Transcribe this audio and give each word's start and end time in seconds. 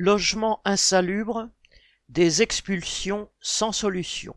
Logement 0.00 0.60
insalubre, 0.64 1.48
des 2.08 2.40
expulsions 2.40 3.28
sans 3.40 3.72
solution. 3.72 4.36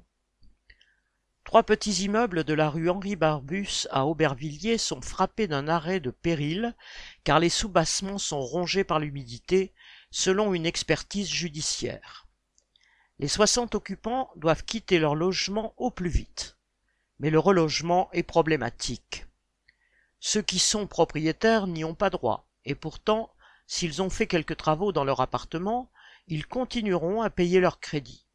Trois 1.44 1.62
petits 1.62 2.04
immeubles 2.04 2.44
de 2.44 2.56
la 2.56 2.68
rue 2.68 2.90
Henri 2.90 3.16
Barbus 3.16 3.86
à 3.92 4.08
Aubervilliers 4.08 4.80
sont 4.80 5.02
frappés 5.02 5.48
d'un 5.48 5.68
arrêt 5.68 6.00
de 6.00 6.10
péril 6.10 6.74
car 7.24 7.40
les 7.40 7.50
soubassements 7.50 8.18
sont 8.18 8.42
rongés 8.42 8.84
par 8.84 9.00
l'humidité, 9.00 9.72
selon 10.10 10.56
une 10.56 10.66
expertise 10.66 11.30
judiciaire. 11.30 12.26
Les 13.20 13.28
60 13.28 13.76
occupants 13.76 14.32
doivent 14.38 14.66
quitter 14.66 14.98
leur 14.98 15.14
logement 15.14 15.76
au 15.78 15.92
plus 15.92 16.10
vite. 16.10 16.58
Mais 17.20 17.30
le 17.30 17.38
relogement 17.38 18.10
est 18.14 18.24
problématique. 18.24 19.28
Ceux 20.20 20.42
qui 20.42 20.58
sont 20.58 20.88
propriétaires 20.88 21.68
n'y 21.68 21.84
ont 21.84 21.94
pas 21.94 22.10
droit, 22.10 22.50
et 22.66 22.74
pourtant 22.74 23.32
S'ils 23.74 24.02
ont 24.02 24.10
fait 24.10 24.28
quelques 24.28 24.58
travaux 24.58 24.92
dans 24.92 25.06
leur 25.06 25.22
appartement, 25.22 25.90
ils 26.28 26.46
continueront 26.46 27.22
à 27.22 27.30
payer 27.30 27.62
leur 27.62 27.80
crédit. 27.80 28.26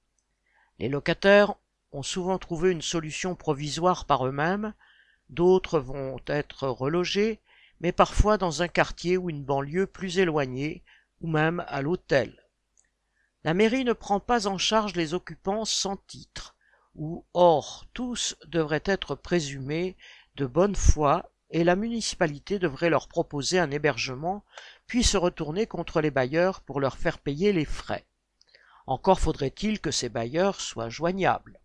Les 0.78 0.88
locataires 0.88 1.56
ont 1.92 2.02
souvent 2.02 2.38
trouvé 2.38 2.70
une 2.70 2.80
solution 2.80 3.34
provisoire 3.34 4.06
par 4.06 4.27
eux-mêmes, 4.27 4.73
d'autres 5.28 5.78
vont 5.78 6.16
être 6.27 6.66
relogés, 6.66 7.38
mais 7.80 7.92
parfois 7.92 8.38
dans 8.38 8.62
un 8.62 8.69
quartier 8.69 9.19
ou 9.19 9.28
une 9.28 9.45
banlieue 9.45 9.87
plus 9.87 10.19
éloignée, 10.19 10.83
ou 11.20 11.28
même 11.28 11.62
à 11.69 11.83
l'hôtel. 11.83 12.42
La 13.45 13.53
mairie 13.53 13.84
ne 13.84 13.92
prend 13.92 14.20
pas 14.20 14.47
en 14.47 14.56
charge 14.56 14.97
les 14.97 15.12
occupants 15.12 15.66
sans 15.66 15.98
titre, 15.98 16.56
ou 16.95 17.27
or 17.34 17.84
tous 17.92 18.37
devraient 18.47 18.83
être 18.87 19.14
présumés 19.14 19.98
de 20.37 20.47
bonne 20.47 20.77
foi 20.77 21.30
et 21.56 21.65
la 21.65 21.74
municipalité 21.74 22.59
devrait 22.59 22.91
leur 22.91 23.09
proposer 23.09 23.59
un 23.59 23.70
hébergement 23.70 24.45
puis 24.87 25.02
se 25.02 25.16
retourner 25.16 25.66
contre 25.66 26.02
les 26.02 26.10
bailleurs 26.10 26.60
pour 26.60 26.80
leur 26.80 26.98
faire 26.98 27.19
payer 27.19 27.55
les 27.55 27.64
frais. 27.64 28.05
Encore 28.87 29.20
faudrait-il 29.20 29.80
que 29.80 29.91
ces 29.91 30.11
bailleurs 30.11 30.61
soient 30.61 30.91
joignables. 30.91 31.58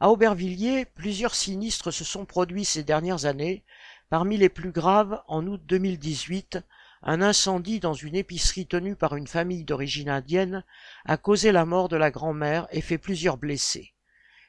À 0.00 0.10
Aubervilliers, 0.10 0.84
plusieurs 0.84 1.34
sinistres 1.34 1.94
se 1.94 2.04
sont 2.04 2.26
produits 2.26 2.66
ces 2.66 2.82
dernières 2.82 3.24
années. 3.24 3.64
Parmi 4.10 4.36
les 4.36 4.50
plus 4.50 4.70
graves, 4.70 5.22
en 5.28 5.46
août 5.46 5.62
2018, 5.64 6.58
un 7.04 7.22
incendie 7.22 7.80
dans 7.80 7.94
une 7.94 8.16
épicerie 8.16 8.66
tenue 8.66 8.96
par 8.96 9.16
une 9.16 9.28
famille 9.28 9.64
d'origine 9.64 10.10
indienne 10.10 10.62
a 11.06 11.16
causé 11.16 11.52
la 11.52 11.64
mort 11.64 11.88
de 11.88 11.96
la 11.96 12.10
grand-mère 12.10 12.68
et 12.70 12.82
fait 12.82 12.98
plusieurs 12.98 13.38
blessés. 13.38 13.94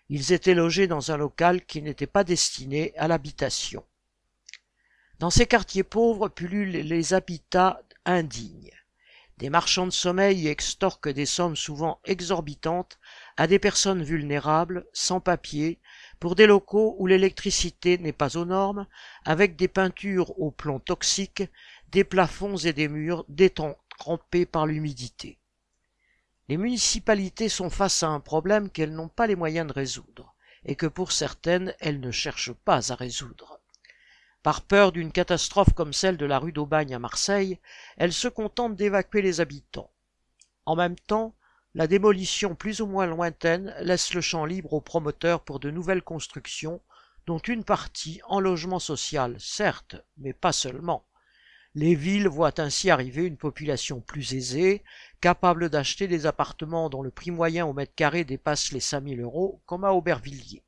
Ils 0.10 0.34
étaient 0.34 0.56
logés 0.56 0.88
dans 0.88 1.14
un 1.14 1.16
local 1.16 1.66
qui 1.66 1.82
n'était 1.82 2.06
pas 2.06 2.26
destiné 2.26 2.94
à 2.98 3.08
l'habitation. 3.08 3.86
Dans 5.20 5.30
ces 5.30 5.46
quartiers 5.46 5.84
pauvres 5.84 6.28
pullulent 6.28 6.72
les 6.72 7.14
habitats 7.14 7.82
indignes. 8.06 8.72
Des 9.38 9.50
marchands 9.50 9.86
de 9.86 9.92
sommeil 9.92 10.48
extorquent 10.48 11.10
des 11.10 11.26
sommes 11.26 11.56
souvent 11.56 12.00
exorbitantes 12.06 13.00
à 13.38 13.48
des 13.48 13.60
personnes 13.60 14.04
vulnérables, 14.04 14.86
sans 14.92 15.22
papier, 15.22 15.80
pour 16.20 16.36
des 16.36 16.48
locaux 16.48 16.96
où 17.00 17.08
l'électricité 17.08 17.98
n'est 17.98 18.14
pas 18.14 18.38
aux 18.38 18.46
normes, 18.46 18.88
avec 19.24 19.56
des 19.56 19.68
peintures 19.68 20.38
au 20.40 20.52
plomb 20.52 20.80
toxique, 20.80 21.44
des 21.92 22.04
plafonds 22.04 22.58
et 22.58 22.74
des 22.74 22.88
murs 22.90 23.26
détrempés 23.30 24.46
par 24.46 24.66
l'humidité. 24.68 25.38
Les 26.50 26.58
municipalités 26.58 27.50
sont 27.50 27.70
face 27.70 28.04
à 28.04 28.08
un 28.08 28.20
problème 28.20 28.70
qu'elles 28.70 28.94
n'ont 28.94 29.10
pas 29.10 29.28
les 29.28 29.36
moyens 29.36 29.68
de 29.68 29.74
résoudre, 29.74 30.36
et 30.66 30.76
que 30.76 30.88
pour 30.88 31.12
certaines 31.12 31.74
elles 31.80 32.00
ne 32.00 32.12
cherchent 32.12 32.54
pas 32.54 32.92
à 32.92 32.96
résoudre. 32.96 33.55
Par 34.46 34.62
peur 34.62 34.92
d'une 34.92 35.12
catastrophe 35.12 35.74
comme 35.74 35.92
celle 35.92 36.18
de 36.18 36.26
la 36.28 36.38
rue 36.38 36.52
d'Aubagne 36.52 36.94
à 36.94 37.00
Marseille, 37.00 37.58
elle 37.98 38.14
se 38.14 38.28
contente 38.28 38.76
d'évacuer 38.76 39.24
les 39.24 39.42
habitants. 39.42 39.90
En 40.68 40.76
même 40.76 41.00
temps, 41.00 41.34
la 41.74 41.88
démolition 41.88 42.54
plus 42.54 42.80
ou 42.80 42.86
moins 42.86 43.08
lointaine 43.08 43.74
laisse 43.80 44.14
le 44.14 44.22
champ 44.22 44.46
libre 44.46 44.74
aux 44.74 44.82
promoteurs 44.82 45.44
pour 45.44 45.60
de 45.60 45.72
nouvelles 45.72 46.04
constructions, 46.04 46.80
dont 47.26 47.40
une 47.40 47.64
partie 47.64 48.22
en 48.28 48.40
logement 48.40 48.78
social, 48.78 49.36
certes, 49.40 49.96
mais 50.18 50.34
pas 50.34 50.52
seulement. 50.52 51.08
Les 51.74 51.96
villes 51.96 52.28
voient 52.28 52.62
ainsi 52.62 52.92
arriver 52.92 53.24
une 53.24 53.38
population 53.38 54.00
plus 54.00 54.36
aisée, 54.36 54.84
capable 55.22 55.72
d'acheter 55.72 56.08
des 56.08 56.28
appartements 56.28 56.92
dont 56.92 57.02
le 57.02 57.10
prix 57.10 57.32
moyen 57.32 57.66
au 57.66 57.74
mètre 57.74 57.96
carré 57.96 58.26
dépasse 58.26 58.72
les 58.74 58.80
5000 58.80 59.22
euros, 59.22 59.64
comme 59.66 59.86
à 59.86 59.94
Aubervilliers. 59.94 60.62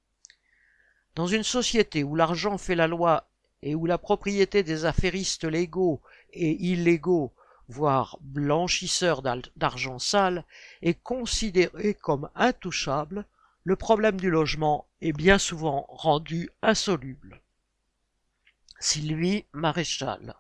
Dans 1.14 1.28
une 1.28 1.44
société 1.44 2.04
où 2.04 2.16
l'argent 2.16 2.58
fait 2.58 2.74
la 2.74 2.88
loi 2.88 3.30
et 3.62 3.76
où 3.76 3.86
la 3.86 3.98
propriété 3.98 4.64
des 4.64 4.86
affairistes 4.86 5.44
légaux 5.44 6.02
et 6.34 6.52
illégaux, 6.52 7.34
voire 7.68 8.18
blanchisseurs 8.22 9.22
d'argent 9.56 10.00
sale, 10.00 10.46
est 10.82 11.02
considérée 11.02 11.94
comme 11.94 12.30
intouchable, 12.36 13.26
le 13.64 13.76
problème 13.76 14.20
du 14.20 14.30
logement 14.30 14.88
est 15.02 15.14
bien 15.14 15.38
souvent 15.38 15.86
rendu 15.90 16.50
insoluble. 16.62 17.42
Sylvie 18.80 19.46
Maréchal 19.54 20.36